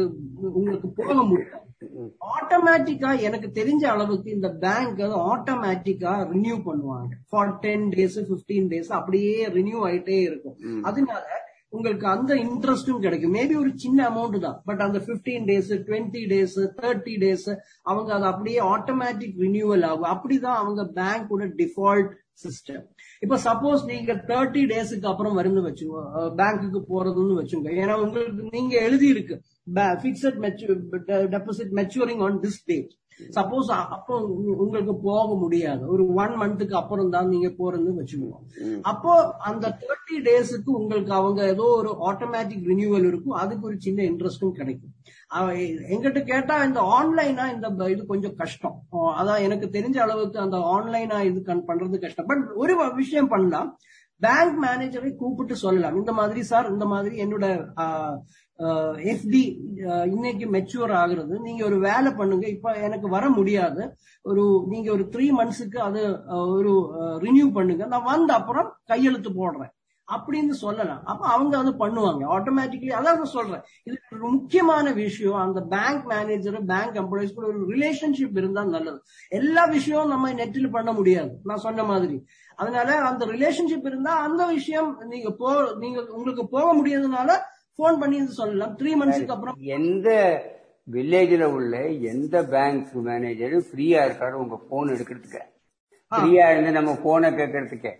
உங்களுக்கு 0.58 0.88
போக 0.88 1.14
முடியும் 1.22 1.62
ஆட்டோமேட்டிக்கா 2.36 3.10
எனக்கு 3.20 3.48
தெரிஞ்ச 3.54 3.84
அளவுக்கு 3.84 4.28
இந்த 4.30 4.48
பேங்க் 4.48 5.00
அது 5.00 5.16
ஆட்டோமேட்டிக்கா 5.32 6.12
ரினியூ 6.34 6.56
பண்ணுவாங்க. 6.68 7.10
ஃபார் 7.30 7.58
டென் 7.58 7.88
டேஸ் 7.88 8.18
15 8.30 8.68
டேஸ் 8.68 8.88
அப்படியே 8.88 9.48
ரினியூ 9.48 9.80
ஆயிட்டே 9.88 10.18
இருக்கும். 10.28 10.56
அதனால 10.82 11.24
உங்களுக்கு 11.68 12.06
அந்த 12.06 12.34
இன்ட்ரெஸ்டும் 12.34 12.98
கிடைக்கும். 12.98 13.34
மேபி 13.34 13.54
ஒரு 13.56 13.72
சின்ன 13.74 13.98
அமௌண்ட் 14.10 14.38
தான். 14.38 14.62
பட் 14.64 14.80
அந்த 14.80 14.98
15 14.98 15.42
டேஸ் 15.50 15.72
20 15.90 16.22
டேஸ் 16.32 16.56
தேர்ட்டி 16.80 17.14
டேஸ் 17.24 17.56
அவங்க 17.82 18.14
அது 18.14 18.24
அப்படியே 18.24 18.60
ஆட்டோமேட்டிக் 18.60 19.36
ரினியூவல் 19.46 19.84
ஆகும். 19.86 20.10
அப்படிதான் 20.14 20.60
அவங்க 20.62 20.82
பேங்கோட 21.00 21.50
டிஃபால்ட் 21.62 22.12
சிஸ்டம் 22.44 22.84
இப்ப 23.20 23.38
சப்போஸ் 23.44 23.84
நீங்க 23.84 24.14
தேர்ட்டி 24.14 24.62
டேஸுக்கு 24.66 25.06
அப்புறம் 25.06 25.38
வரும்னு 25.38 25.62
வச்சுங்க 25.66 26.00
பேங்க்குக்கு 26.36 26.80
போறதுன்னு 26.88 27.38
வச்சுங்க. 27.40 27.68
ஏன்னா 27.82 27.94
உங்களுக்கு 28.00 28.42
நீங்க 28.50 28.76
எழுதி 28.80 29.06
இருக்கு 29.06 29.36
fixed 30.02 30.38
deposit 31.30 31.72
maturing 31.72 32.22
on 32.22 32.40
this 32.40 32.60
date 32.64 32.92
suppose 33.18 33.70
அப்போ 33.70 34.24
உங்க- 34.24 34.56
உங்களுக்கு 34.56 34.96
போக 34.96 35.34
முடியாது. 35.34 35.86
ஒரு 35.86 36.14
ஒன் 36.14 36.40
மந்த்துக்கு 36.40 36.72
அப்புறம் 36.72 37.10
தான் 37.10 37.28
நீங்க 37.28 37.48
போறதுன்னு 37.48 38.04
வச்சுக்குவோம் 38.04 38.80
அப்போ 38.82 39.32
அந்த 39.36 39.78
தேர்ட்டி 39.80 40.24
டேஸுக்கு 40.24 40.70
உங்களுக்கு 40.70 41.12
அவங்க 41.12 41.46
ஏதோ 41.46 41.62
ஒரு 41.62 42.12
ஆட்டோமேட்டிக் 42.12 42.66
ரினியூவல் 42.66 43.06
இருக்கும். 43.06 43.36
அதுக்கு 43.36 43.66
ஒரு 43.66 43.76
சின்ன 43.80 44.02
இன்ட்ரெஸ்டும் 44.02 44.50
கிடைக்கும். 44.50 44.90
எங்கிட்ட 45.90 46.24
கேட்டா 46.24 46.62
இந்த 46.62 46.80
ஆன்லைனா 46.80 47.68
இந்த 47.68 47.90
இது 47.90 48.06
கொஞ்சம் 48.06 48.34
கஷ்டம். 48.34 48.82
அதான் 48.92 49.40
எனக்கு 49.40 49.66
தெரிஞ்ச 49.66 49.98
அளவுக்கு 49.98 50.38
அந்த 50.38 50.56
ஆன்லைனா 50.56 51.24
இது 51.24 51.42
பண்றது 51.54 52.00
கஷ்டம். 52.00 52.26
பட் 52.26 52.50
ஒரு 52.56 52.94
விஷயம் 52.94 53.28
பண்ணலாம். 53.28 53.78
பேங்க் 54.18 54.64
மேனேஜரை 54.64 55.14
கூப்பிட்டு 55.14 55.56
சொல்லலாம். 55.56 55.96
இந்த 55.96 56.12
மாதிரி 56.12 56.42
சார் 56.42 56.70
இந்த 56.70 56.84
மாதிரி 56.84 57.24
என்னோட 57.24 57.66
எஃப்டி 58.58 59.42
இன்னைக்கு 60.06 60.50
மெச்சூர் 60.50 60.92
ஆகுறது. 60.92 61.40
நீங்க 61.40 61.64
ஒரு 61.64 61.78
வேலை 61.78 62.12
பண்ணுங்க. 62.12 62.48
இப்ப 62.48 62.72
எனக்கு 62.72 63.08
வர 63.08 63.28
முடியாது. 63.28 63.96
ஒரு 64.22 64.64
நீங்க 64.68 64.92
ஒரு 64.92 65.08
த்ரீ 65.16 65.28
மந்த்ஸுக்கு 65.40 65.76
அது 65.76 66.22
ஒரு 66.28 66.72
ரினியூ 67.20 67.52
பண்ணுங்க. 67.52 67.86
நான் 67.86 68.02
வந்த 68.02 68.34
அப்புறம் 68.34 68.76
கையெழுத்து 68.84 69.30
போடுறேன். 69.30 69.72
அப்படின்னு 70.16 70.50
சொல்லலாம். 70.50 71.04
அப்ப 71.04 71.26
அவங்க 71.26 71.58
அது 71.58 71.70
பண்ணுவாங்க. 71.70 72.22
ஆட்டோமேட்டிக்லி 72.36 72.90
அதான் 72.90 73.16
நான் 73.20 73.24
சொல்றேன். 73.24 73.62
இது 73.84 73.96
ஒரு 74.12 74.30
முக்கியமான 74.30 74.92
விஷயம். 74.92 75.34
அந்த 75.34 75.60
பேங்க் 75.60 76.04
மேனேஜர் 76.04 76.64
பேங்க் 76.64 76.94
எம்ப்ளாயிஸ் 76.94 77.34
கூட 77.34 77.46
ஒரு 77.46 77.66
ரிலேஷன்ஷிப் 77.66 78.36
இருந்தா 78.36 78.64
நல்லது. 78.64 79.02
எல்லா 79.28 79.64
விஷயமும் 79.64 80.08
நம்ம 80.08 80.32
நெட்டில் 80.32 80.70
பண்ண 80.70 80.92
முடியாது. 80.92 81.32
நான் 81.44 81.64
சொன்ன 81.66 81.84
மாதிரி. 81.84 82.24
அதனால 82.56 82.94
அந்த 82.94 83.26
ரிலேஷன்ஷிப் 83.26 83.86
இருந்தா 83.86 84.12
அந்த 84.18 84.46
விஷயம் 84.46 84.96
நீங்க 85.08 85.30
போ 85.30 85.74
நீங்க 85.78 86.04
உங்களுக்கு 86.04 86.48
போக 86.48 86.68
முடியாதனால 86.74 87.30
போன் 87.78 87.98
பண்ணி 88.00 88.18
சொல்லலாம். 88.36 88.74
த்ரீ 88.78 88.90
மந்த்ஸ்க்கு 88.98 89.34
அப்புறம் 89.34 89.58
எந்த 89.76 90.08
வில்லேஜ்ல 90.88 91.44
உள்ள 91.54 91.76
எந்த 92.10 92.36
பேங்க் 92.50 92.90
மேனேஜரும் 93.06 93.66
ஃப்ரீயா 93.68 94.00
இருக்காரு 94.06 94.34
உங்க 94.42 94.56
போன் 94.68 94.92
எடுக்கிறதுக்கு? 94.94 95.40
ஃப்ரீயா 96.12 96.44
இருந்து 96.50 96.72
நம்ம 96.72 96.92
போனை 97.02 97.30
கேட்கறதுக்கு 97.34 97.92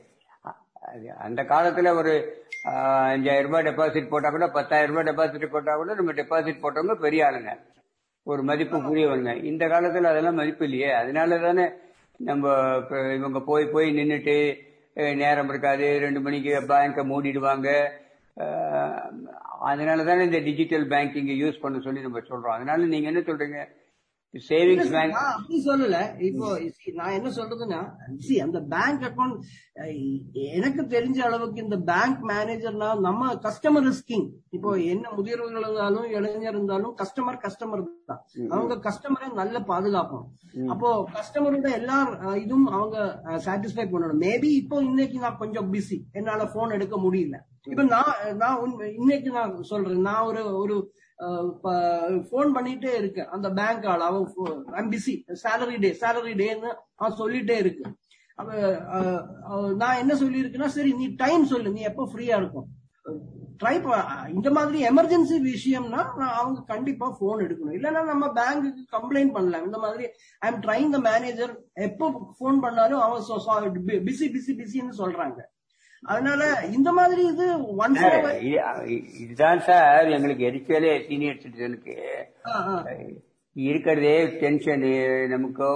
அந்த 1.21 1.41
காலத்துல 1.45 1.93
ஒரு 1.95 2.13
அஞ்சாயிரம் 3.09 3.47
ரூபாய் 3.47 3.67
டெபாசிட் 3.67 4.11
போட்டா 4.11 4.29
கூட 4.31 4.47
பத்தாயிரம் 4.51 4.93
ரூபாய் 4.93 5.09
டெபாசிட் 5.09 5.47
போட்டா 5.51 5.73
கூட 5.77 5.95
நம்ம 5.95 6.13
டெபாசிட் 6.13 6.63
போட்டவங்க 6.63 6.97
பெரிய 7.01 7.27
ஆளுங்க. 7.27 7.53
ஒரு 8.27 8.43
மதிப்பு 8.43 8.77
புரியவங்க 8.83 9.31
இந்த 9.45 9.65
காலத்துல 9.67 10.11
அதெல்லாம் 10.13 10.35
மதிப்பு 10.35 10.65
இல்லையே. 10.65 10.89
அதனால 10.95 11.39
தானே 11.39 11.67
நம்ம 12.21 12.45
இவங்க 13.17 13.41
போய் 13.43 13.67
போய் 13.67 13.89
நின்னுட்டு 13.93 14.37
அஹ், 14.97 15.17
நேரம் 15.17 15.49
இருக்காது. 15.49 15.87
ரெண்டு 15.99 16.21
மணிக்கு 16.21 16.53
பேங்கை 16.71 17.03
மூடிடுவாங்க. 17.11 17.69
அதனால 19.71 20.05
தானே 20.05 20.25
இந்த 20.25 20.41
டிஜிட்டல் 20.51 20.87
பேங்கிங் 20.93 21.33
யூஸ் 21.43 21.63
பண்ண 21.65 21.81
சொல்லி 21.81 22.07
நம்ம 22.07 22.23
சொல்றோம். 22.31 22.57
அதனால 22.59 22.87
நீங்க 22.93 23.09
என்ன 23.13 23.25
சொல்றீங்க? 23.31 23.61
சேவிங்ஸ் 24.35 24.91
பேங்க் 24.95 25.15
அப்படி 25.19 25.59
சொல்லல. 25.67 25.99
இப்போ 26.29 26.47
நான் 26.99 27.15
என்ன 27.19 27.29
சொல்றதுன்னா 27.37 27.79
அந்த 28.45 28.59
பேங்க் 28.73 29.05
அக்கவுண்ட் 29.09 29.39
எனக்கு 30.57 30.83
தெரிஞ்ச 30.95 31.19
அளவுக்கு 31.29 31.65
இந்த 31.65 31.79
பேங்க் 31.91 32.21
மேனேஜர்னா 32.33 32.89
நம்ம 33.07 33.31
கஸ்டமர் 33.47 33.89
கிங் 34.11 34.29
இப்போ 34.57 34.71
என்ன 34.93 35.15
முதியவர்கள் 35.17 35.65
இருந்தாலும் 35.65 36.07
இளைஞர் 36.17 36.55
இருந்தாலும் 36.55 36.95
கஸ்டமர் 37.03 37.41
கஸ்டமர் 37.47 37.87
தான். 38.13 38.23
அவங்க 38.55 38.77
கஸ்டமரை 38.89 39.33
நல்ல 39.41 39.65
பாதுகாப்போம். 39.73 40.27
அப்போ 40.75 40.91
கஸ்டமரோட 41.19 41.71
எல்லா 41.81 41.99
இதுவும் 42.45 42.67
அவங்க 42.67 42.99
சாட்டிஸ்ஃபை 43.49 43.87
பண்ணணும். 43.95 44.23
மேபி 44.29 44.51
இப்போ 44.63 44.83
இன்னைக்கு 44.91 45.19
நான் 45.19 45.43
கொஞ்சம் 45.45 45.73
பிஸி 45.73 45.99
என்னால 46.13 46.51
போன் 46.57 46.71
எடுக்க 46.71 46.99
முடியல. 47.07 47.39
இப்ப 47.73 47.83
நான் 47.95 48.15
நான் 48.43 48.61
இன்னைக்கு 49.01 49.31
நான் 49.39 49.55
சொல்றேன். 49.73 50.07
நான் 50.09 50.27
ஒரு 50.31 50.43
ஒரு 50.63 50.77
போன் 52.33 52.51
பண்ணிட்டே 52.57 52.93
இருக்கேன். 53.01 53.31
அந்த 53.35 53.49
பேங்க் 53.59 53.87
ஆள் 53.93 54.07
அவன் 54.09 54.91
பிஸி 54.95 55.15
சேலரி 55.45 55.77
டே 55.85 55.91
சேலரி 56.03 56.35
டேன்னு 56.43 56.71
அவன் 57.01 57.19
சொல்லிட்டே 57.23 57.57
இருக்கு. 57.65 57.85
அவ 58.41 58.49
நான் 59.83 60.01
என்ன 60.03 60.15
சொல்லியிருக்கேன்னா 60.23 60.71
சரி 60.79 60.93
நீ 61.03 61.07
டைம் 61.25 61.45
சொல்லு. 61.53 61.77
நீ 61.77 61.83
எப்போ 61.93 62.05
ஃப்ரீயா 62.13 62.39
இருக்கும் 62.43 62.69
ட்ரை 63.61 63.75
இந்த 64.37 64.49
மாதிரி 64.57 64.79
எமர்ஜென்சி 64.89 65.37
விஷயம்னா 65.53 66.01
நான் 66.21 66.37
அவங்க 66.41 66.59
கண்டிப்பா 66.73 67.07
போன் 67.21 67.43
எடுக்கணும். 67.45 67.77
இல்லைன்னா 67.79 68.01
நம்ம 68.11 68.27
பேங்க்குக்கு 68.39 68.83
கம்ப்ளைண்ட் 68.97 69.35
பண்ணலாம். 69.37 69.67
இந்த 69.69 69.79
மாதிரி 69.85 70.05
I 70.45 70.49
am 70.53 70.61
trying 70.67 70.91
the 70.97 70.99
manager 71.11 71.53
எப்போ 71.89 72.07
போன் 72.41 72.59
பண்ணாலும் 72.65 73.05
அவன் 73.05 73.23
பிஸி 74.09 74.27
பிஸி 74.35 74.55
பிஸின்னு 74.61 75.01
சொல்றாங்க. 75.03 75.41
அதனால 76.03 76.43
இந்த 76.71 76.93
மாதிரி 76.93 77.23
இது 77.27 77.47
ஒன் 77.77 77.95
இதுதான் 79.19 79.61
சார் 79.61 80.11
எங்களுக்கு 80.11 80.47
எரிச்சலே 80.47 81.07
சீனியர் 81.09 81.41
சிட்டிசனுக்கு 81.43 81.97
இருக்கிறதே 83.57 84.17
டென்ஷன் 84.41 84.85
நமக்கு 85.29 85.69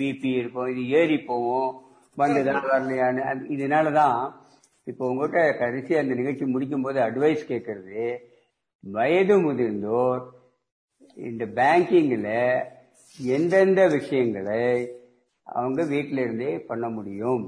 பிபி 0.00 0.30
இருக்கும் 0.32 0.68
இது 0.68 0.88
ஏறி 0.88 1.18
போகும் 1.24 1.70
வந்துதான் 2.18 2.64
வரலையான்னு 2.66 3.46
இதனாலதான் 3.48 4.18
இப்போ 4.86 5.08
உங்ககிட்ட 5.08 5.58
கடைசி 5.58 5.94
அந்த 5.94 6.14
நிகழ்ச்சி 6.14 6.44
முடிக்கும் 6.44 6.82
போது 6.82 7.00
அட்வைஸ் 7.00 7.48
கேட்கறது 7.48 8.04
வயது 8.84 9.36
முதிர்ந்தோர் 9.38 10.22
இந்த 11.16 11.44
பேங்கிங்ல 11.56 12.28
எந்தெந்த 13.18 13.86
விஷயங்களை 13.88 14.62
அவங்க 15.46 15.82
வீட்டில 15.84 16.18
இருந்தே 16.18 16.58
பண்ண 16.58 16.88
முடியும்? 16.88 17.44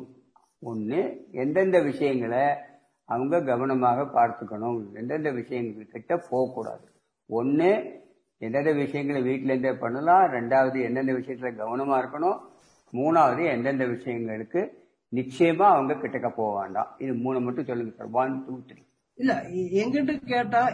ஒண்ணு 0.64 0.98
எந்தெந்த 1.32 1.80
விஷயங்களை 1.80 2.44
அவங்க 3.08 3.42
கவனமாக 3.42 4.02
பார்த்துக்கணும். 4.02 4.94
எந்தெந்த 4.94 5.30
விஷயங்கள் 5.30 5.86
கிட்ட 5.86 6.16
போகக்கூடாது. 6.30 6.84
ஒண்ணு 7.30 7.70
எந்தெந்த 8.38 8.72
விஷயங்களை 8.72 9.22
வீட்டில 9.22 9.44
இருந்தே 9.44 9.72
பண்ணலாம். 9.72 10.32
ரெண்டாவது 10.32 10.82
எந்தெந்த 10.82 11.12
விஷயத்துல 11.12 11.50
கவனமா 11.62 11.96
இருக்கணும். 12.02 12.38
மூணாவது 12.92 13.46
எந்தெந்த 13.50 13.84
விஷயங்களுக்கு 13.86 14.60
நிச்சயமா 15.12 15.66
அவங்க 15.72 15.94
கிட்டக்க 15.94 16.28
போக 16.34 16.60
வேண்டாம். 16.60 16.94
இது 16.98 17.14
மூணு 17.14 17.40
மட்டும் 17.40 17.64
சொல்லுங்க 17.64 17.92
சார். 17.96 18.08
ஒன் 18.12 18.44
டூ 18.44 18.58
த்ரீ 18.58 18.78
இல்ல 19.18 19.32
எங்கிட்ட 19.72 20.24
கேட்டா 20.24 20.68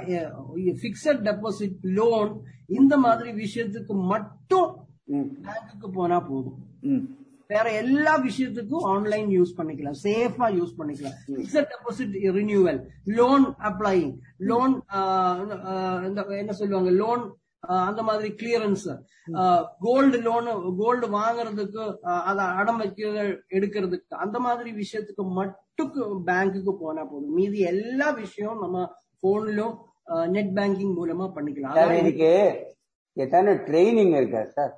பிக்சட் 0.82 1.22
டெபாசிட் 1.28 1.78
லோன் 1.80 2.40
இந்த 2.66 2.96
மாதிரி 2.96 3.30
விஷயத்துக்கு 3.32 3.94
மட்டும் 4.06 4.70
ம். 5.04 5.30
பேங்க்குக்கு 5.42 5.88
போனா 5.92 6.20
போதும். 6.20 6.58
வேற 7.54 7.66
எல்லா 7.82 8.12
விஷயத்துக்கும் 8.26 8.86
ஆன்லைன் 8.92 9.28
யூஸ் 9.38 9.56
பண்ணிக்கலாம். 9.58 9.96
சேஃபா 10.04 10.46
யூஸ் 10.58 10.76
பண்ணிக்கலாம். 10.78 11.16
Fixed 11.38 11.68
deposit 11.72 12.14
renewal 12.38 12.78
loan 13.18 13.46
applying 13.70 14.12
loan 14.50 14.74
என்ன 16.42 16.54
சொல்லுவாங்க 16.60 16.92
லோன் 17.02 17.24
அந்த 17.88 18.00
மாதிரி 18.08 18.28
கிளியரன்ஸ் 18.40 18.84
கோல்டு 19.84 20.18
லோன் 20.26 20.48
கோல்டு 20.80 21.06
வாங்குறதுக்கு 21.14 21.84
அதை 22.30 22.44
அடம் 22.60 22.80
வைக்க 22.82 23.24
எடுக்கிறதுக்கு 23.58 24.20
அந்த 24.24 24.38
மாதிரி 24.46 24.70
விஷயத்துக்கு 24.82 25.24
மட்டும் 25.40 25.92
பேங்க்குக்கு 26.28 26.72
போனா 26.82 27.02
போதும். 27.12 27.34
மீதி 27.38 27.60
எல்லா 27.72 28.08
விஷயம் 28.22 28.62
நம்ம 28.64 28.84
போன்லயும் 29.24 29.74
நெட் 30.34 30.52
பேங்கிங் 30.58 30.94
மூலமா 30.98 31.26
பண்ணிக்கலாம். 31.36 31.94
இதுக்கு 32.02 32.30
எத்தனை 33.24 33.52
ட்ரைனிங் 33.68 34.14
இருக்கா 34.20 34.42
சார் 34.56 34.72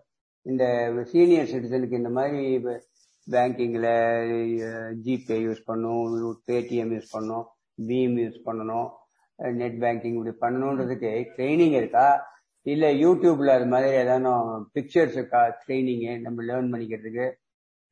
இந்த 0.49 0.65
சீனியர் 1.13 1.51
சிட்டிசனுக்கு 1.51 2.01
இந்த 2.01 2.11
மாதிரி 2.11 2.43
பேங்கிங்ல 3.29 3.89
ஜிபே 5.05 5.37
யூஸ் 5.47 5.67
பண்ணும் 5.67 6.05
பேடிஎம் 6.49 6.93
யூஸ் 6.95 7.11
பண்ணும் 7.11 7.45
பீம் 7.79 8.17
யூஸ் 8.19 8.39
பண்ணணும் 8.47 8.89
நெட் 9.57 9.77
பேங்கிங் 9.83 10.17
இப்படி 10.17 10.35
பண்ணணுன்றதுக்கு 10.41 11.11
ட்ரைனிங் 11.35 11.73
இருக்கா? 11.73 12.07
இல்ல 12.67 12.87
யூடியூப்ல 12.95 13.51
அது 13.55 13.67
மாதிரி 13.67 13.89
ஏதானும் 13.97 14.47
பிக்சர்ஸ் 14.73 15.17
இருக்கா? 15.17 15.43
ட்ரைனிங் 15.61 16.23
நம்ம 16.23 16.43
லேர்ன் 16.43 16.73
பண்ணிக்கிறதுக்கு? 16.73 17.27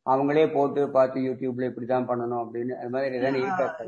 அவங்களே 0.06 0.52
போட்டு 0.52 0.90
பார்த்து 0.90 1.20
யூடியூப்ல 1.20 1.68
இப்படிதான் 1.70 2.08
பண்ணணும் 2.08 2.42
அப்படின்னு 2.42 2.74
அது 2.80 2.90
மாதிரி 2.90 3.16
ஏதாவது 3.16 3.40
இருக்கா? 3.42 3.86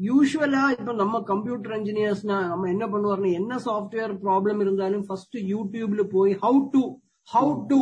யூஸ்வலா 0.00 0.62
இப்ப 0.76 0.92
நம்ம 0.92 1.20
கம்ப்யூட்டர் 1.22 1.74
இன்ஜினியர்ஸ்னா 1.78 2.38
நம்ம 2.48 2.68
என்ன 2.68 2.84
பண்ணுவாருன்னா 2.86 3.32
என்ன 3.32 3.58
சாஃப்ட்வேர் 3.66 4.14
ப்ராப்ளம் 4.24 4.60
இருந்தாலும் 4.60 5.04
ஃபர்ஸ்ட் 5.06 5.36
யூடியூப்ல 5.52 6.04
போய் 6.08 6.32
how 6.42 6.60
to 6.72 6.82
how 7.28 7.52
to 7.68 7.80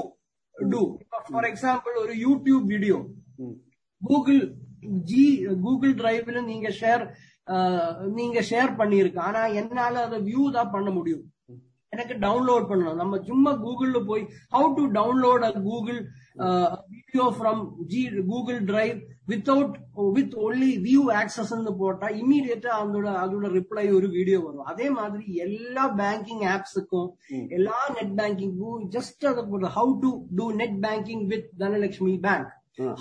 do 0.72 0.82
for 1.32 1.48
example 1.52 1.94
ஒரு 2.04 2.14
YouTube 2.26 2.66
video. 2.74 2.98
Google 4.02 4.40
G 5.10 5.24
Google 5.64 5.94
டிரைவ்ல 6.00 6.40
நீங்க 6.52 6.68
ஷேர் 6.80 7.04
நீங்க 8.18 8.38
ஷேர் 8.50 8.72
பண்ணிருக்கு 8.80 9.20
ஆனா 9.28 9.42
என்னால 9.60 9.94
அதை 10.06 10.18
வியூ 10.28 10.42
தான் 10.56 10.72
பண்ண 10.74 10.88
முடியும். 10.90 11.24
எனக்கு 11.92 12.14
டவுன்லோட் 12.24 12.68
பண்ணணும். 12.70 13.00
நம்ம 13.02 13.18
சும்மா 13.28 13.50
கூகுள்ல 13.64 13.98
போய் 14.10 14.24
how 14.54 14.68
to 14.78 14.84
download 14.98 15.44
a 15.48 15.52
Google 15.68 16.00
video 16.96 17.26
from 17.38 17.62
G 17.92 18.02
Google 18.32 18.60
drive 18.70 18.98
without 19.30 19.74
with 20.16 20.34
only 20.46 20.70
view 20.86 21.02
access 21.20 21.52
போட்டா 21.80 22.08
இமீடியட்டா 22.20 22.70
அதோட 22.82 23.08
அதோட 23.22 23.46
ரிப்ளை 23.56 23.84
ஒரு 23.96 24.08
வீடியோ 24.16 24.38
வரும். 24.44 24.68
அதே 24.72 24.86
மாதிரி 24.98 25.26
எல்லா 25.46 25.84
பேங்கிங் 26.02 26.44
ஆப்ஸுக்கும் 26.54 27.10
எல்லா 27.56 27.80
நெட் 27.96 28.14
பேங்கிங்கும் 28.20 28.84
ஜஸ்ட் 28.96 29.26
அதை 29.32 29.44
போட்டு 29.50 29.74
how 29.78 29.92
to 30.04 30.12
do 30.38 30.46
net 30.60 30.78
banking 30.86 31.24
with 31.32 31.50
Dhanalakshmi 31.64 32.14
Bank 32.26 32.48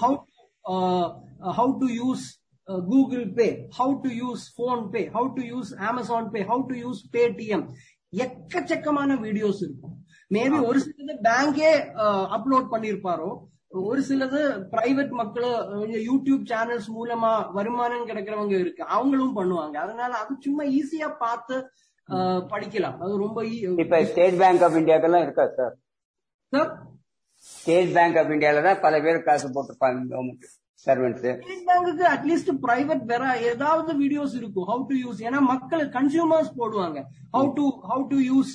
how 0.04 0.18
how 1.60 1.74
to 1.84 1.90
use 2.02 2.26
Google 2.92 3.28
Pay 3.38 3.48
how 3.78 3.94
to 4.06 4.10
use 4.22 4.46
PhonePe 4.96 5.04
how 5.14 5.30
to 5.38 5.44
use 5.52 5.70
Amazon 5.90 6.32
Pay 6.34 6.42
how 6.50 6.64
to 6.72 6.76
use 6.86 7.04
Paytm 7.14 7.66
எக்கச்சக்கமான 8.14 9.12
videos 9.24 9.62
இருக்கும். 9.66 9.96
Maybe 10.36 10.58
ஒரு 10.70 10.80
சிலது 10.86 11.16
பேங்கே 11.28 11.72
upload 12.38 12.68
பண்ணிருப்பாரோ 12.74 13.30
ஒரு 13.72 14.02
சிலது 14.08 14.42
private 14.74 15.14
மக்கள் 15.20 15.48
YouTube 16.10 16.44
channels 16.52 16.88
மூலமா 16.98 17.32
வருமானம் 17.58 18.08
கிடைக்கிறவங்க 18.10 18.56
இருக்கு. 18.64 18.84
அவங்களும் 18.98 19.38
பண்ணுவாங்க. 19.40 19.76
அதனால 19.86 20.12
அது 20.22 20.36
சும்மா 20.46 20.64
ஈஸியா 20.80 21.10
பார்த்து 21.24 21.56
படிக்கலாம். 22.52 22.98
அது 23.04 23.14
ரொம்ப 23.24 23.40
இப்ப 23.84 24.04
ஸ்டேட் 24.12 24.38
பேங்க் 24.44 24.64
ஆஃப் 24.68 24.78
இந்தியாக்கெல்லாம் 24.82 25.26
இருக்கா 25.26 25.46
sir 25.58 25.74
sir 26.54 26.72
State 27.46 27.92
Bank 27.98 28.18
of 28.20 28.32
இந்தியால 28.36 28.64
தான் 28.68 28.80
பல 28.86 29.02
பேர் 29.06 29.26
காசு 29.28 29.48
போட்டிருப்பாங்க 29.56 30.00
government 30.14 30.48
servants 30.88 31.22
state 31.22 32.02
at least 32.16 32.52
private 32.66 33.04
வேற 33.12 33.26
ஏதாவது 33.52 33.92
வீடியோஸ் 34.04 34.36
இருக்கும். 34.40 34.68
ஹவு 34.72 34.86
டு 34.92 34.98
யூஸ் 35.06 35.22
ஏன்னா 35.28 35.42
மக்கள் 35.54 35.84
கன்சியூமர்ஸ் 35.98 36.52
போடுவாங்க. 36.62 37.00
How 37.36 37.50
to 37.60 37.66
how 37.92 38.06
to 38.14 38.20
use 38.32 38.54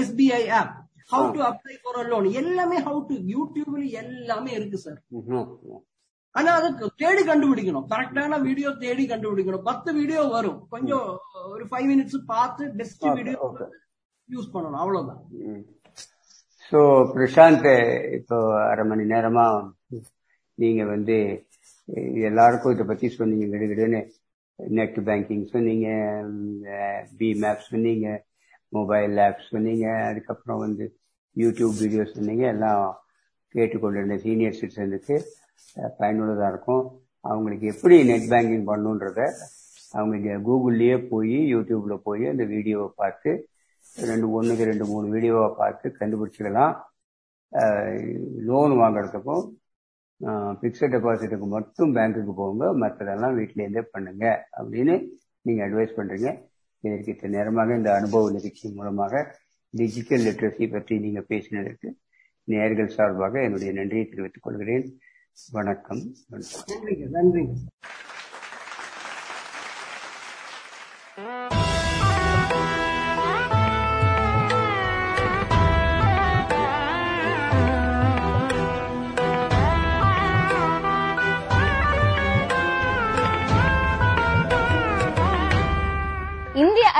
SBI 0.00 0.42
app 0.60 0.74
how 1.10 1.26
to 1.34 1.40
apply 1.48 1.76
for 1.82 1.98
a 1.98 2.06
loan 2.08 2.26
எல்லாமே 2.40 2.78
ஹவு 2.86 3.00
டு 3.08 3.16
யூடியூப்ல 3.32 3.84
எல்லாமே 4.02 4.52
இருக்கு 4.58 4.78
சார் 4.84 5.00
ஆனா 6.34 6.50
அதுக்கு 6.58 6.86
தேடி 7.02 7.22
கண்டுபிடிக்கணும். 7.24 7.86
கரெக்டான 7.92 8.38
வீடியோ 8.46 8.70
தேடி 8.80 9.04
கண்டுபிடிக்கணும். 9.06 9.66
பத்து 9.68 9.90
வீடியோ 9.98 10.22
வரும். 10.34 10.58
கொஞ்சம் 10.74 11.06
ஒரு 11.52 11.64
ஃபைவ் 11.70 11.86
மினிட்ஸ் 11.90 12.18
பார்த்து 12.32 12.64
பெஸ்ட் 12.80 13.04
வீடியோ. 13.18 13.38
யூஸ் 14.28 14.52
பண்ணணும். 14.54 14.80
அவ்வளவுதான். 14.82 15.22
ஸோ 16.72 16.78
பிரசாந்த் 17.12 17.66
இப்போ 18.18 18.36
அரை 18.66 18.84
மணி 18.84 19.04
நேரமா 19.12 19.46
நீங்க 20.58 20.82
வந்து 20.92 21.16
எல்லாருக்கும் 22.28 22.74
இதை 22.74 22.84
பத்தி 22.86 23.06
சொன்னீங்க. 23.16 23.46
கிடுகிடுன்னு 23.54 24.00
நெட் 24.58 24.98
பேங்கிங் 25.06 25.44
சொன்னீங்க 25.52 25.88
பி 27.18 27.28
மேப் 27.42 27.68
சொன்னீங்க 27.68 28.06
மொபைல் 28.72 29.18
ஆப் 29.24 29.42
சொன்னீங்க 29.48 29.86
அதுக்கப்புறம் 30.08 30.62
வந்து 30.64 30.84
யூடியூப் 31.42 31.74
வீடியோஸ் 31.82 32.14
சொன்னீங்க 32.16 32.44
எல்லாம் 32.54 32.84
கேட்டுக்கொண்டிருந்த 33.54 34.16
சீனியர் 34.24 34.58
சிட்டிசனுக்கு 34.60 35.16
பயனுள்ளதா 35.98 36.48
இருக்கும். 36.52 36.84
அவங்களுக்கு 37.28 37.66
எப்படி 37.74 37.96
நெட் 38.10 38.30
பேங்கிங் 38.32 38.66
பண்ணுன்றத 38.70 39.20
அவங்க 39.96 40.14
இங்க 40.20 40.32
கூகுள்லயே 40.48 40.96
போய் 41.12 41.38
யூடியூப்ல 41.52 41.94
போய் 42.08 42.24
அந்த 42.32 42.44
வீடியோவை 42.54 42.88
பார்த்து 43.02 43.30
ரெண்டு 44.10 44.26
ஒண்ணுக்கு 44.36 44.64
ரெண்டு 44.70 44.86
மூணு 44.92 45.06
வீடியோவை 45.14 45.48
பார்த்து 45.60 45.86
கண்டுபிடிச்சிக்கலாம் 46.00 46.74
லோன் 48.48 48.74
வாங்குறதுக்கும் 48.80 49.44
பிக்சட் 50.60 50.94
டெபாசிட்டுக்கு 50.94 51.46
மட்டும் 51.54 51.90
பேங்க்குக்கு 51.96 52.32
போங்க. 52.40 52.64
மற்றதெல்லாம் 52.82 53.34
வீட்டிலேருந்தே 53.38 53.82
பண்ணுங்க 53.94 54.24
அப்படின்னு 54.58 54.94
நீங்க 55.46 55.60
அட்வைஸ் 55.66 55.96
பண்றீங்க. 55.98 56.28
இதற்கு 56.84 57.12
இத்தனை 57.12 57.32
நேரமாக 57.36 57.76
இந்த 57.80 57.90
அனுபவ 57.98 58.30
நிகழ்ச்சி 58.36 58.66
மூலமாக 58.78 59.14
டிஜிட்டல் 59.76 60.24
லிட்ரஸி 60.26 60.66
பற்றி 60.70 60.94
நீங்க 60.98 61.20
பேசினதற்கு 61.28 61.88
நேர்கள் 62.48 62.94
சார்பாக 62.96 63.42
என்னுடைய 63.42 63.70
நன்றியை 63.72 64.04
தெரிவித்துக் 64.06 64.42
கொள்கிறேன். 64.42 64.86
வணக்கம். 65.52 66.02
நன்றி 66.30 66.48
நன்றிங்க 66.70 67.06
நன்றிங்க 67.16 67.54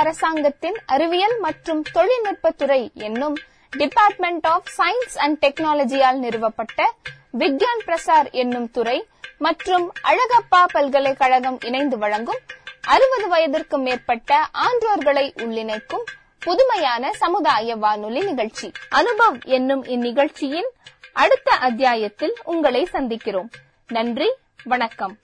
அரசாங்கத்தின் 0.01 0.77
அறிவியல் 0.85 1.37
மற்றும் 1.39 1.81
தொழில்நுட்பத்துறை 1.93 2.81
என்னும் 2.93 3.37
டிபார்ட்மெண்ட் 3.77 4.47
ஆஃப் 4.47 4.69
சயின்ஸ் 4.77 5.17
அண்ட் 5.17 5.37
டெக்னாலஜியால் 5.45 6.19
நிறுவப்பட்ட 6.25 6.89
விக்யான் 7.37 7.81
பிரசார் 7.85 8.29
என்னும் 8.31 8.71
துறை 8.71 8.97
மற்றும் 9.37 9.93
அழகப்பா 10.03 10.61
பல்கலைக்கழகம் 10.73 11.59
இணைந்து 11.61 11.97
வழங்கும் 11.97 12.41
அறுபது 12.81 13.27
வயதிற்கும் 13.27 13.81
மேற்பட்ட 13.81 14.47
ஆன்றோர்களை 14.65 15.25
உள்ளிணைக்கும் 15.35 16.05
புதுமையான 16.39 17.13
சமுதாய 17.13 17.75
வானொலி 17.75 18.21
நிகழ்ச்சி. 18.23 18.71
அனுபவ் 18.91 19.39
என்னும் 19.45 19.83
இந்நிகழ்ச்சியின் 19.85 20.69
அடுத்த 21.13 21.51
அத்தியாயத்தில் 21.67 22.35
உங்களை 22.43 22.87
சந்திக்கிறோம். 22.93 23.49
நன்றி 23.87 24.29
வணக்கம். 24.63 25.15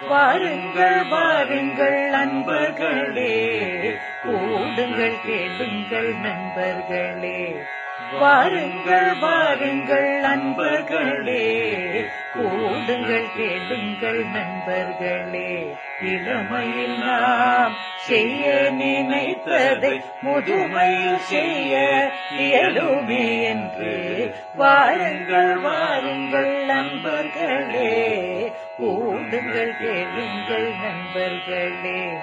வாருங்கள் 0.00 1.04
வாருங்கள் 1.04 2.10
நண்பர்களே. 2.10 3.60
கூடுங்கள் 4.24 5.14
கேளுங்கள் 5.26 6.14
நண்பர்களே. 6.14 7.56
வாருங்கள் 8.20 9.18
வாருங்கள் 9.20 10.20
நண்பர்களே 10.36 11.72
கூடுங்கள் 12.34 13.36
கேளுங்கள் 13.36 14.24
நண்பர்களே. 14.24 15.76
இளமையில் 16.02 16.98
நாம் 16.98 17.74
செய்ய 17.96 18.68
நினைத்ததை 18.78 20.04
முதுமையில் 20.22 21.16
செய்ய 21.16 22.10
இயலுமே 22.38 23.42
என்று 23.42 24.34
வாருங்கள் 24.54 25.56
வாருங்கள் 25.56 26.64
நண்பர்களே. 26.64 28.52
கூடுங்கள் 28.78 29.76
கேளுங்கள் 29.78 30.72
நண்பர்களே. 30.82 32.18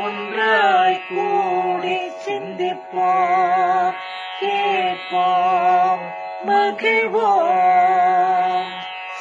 ஒன்றாய் 0.00 1.00
கூடி 1.08 2.10
சிந்திப்போம் 2.26 3.92
கேட்போம். 4.40 6.21
மகிழ்வோம் 6.44 7.52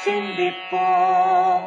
சிந்திப்போம் 0.06 1.66